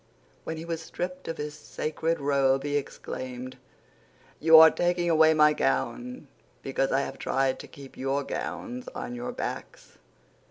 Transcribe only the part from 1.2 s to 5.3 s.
of his sacred robe he exclaimed, "You are taking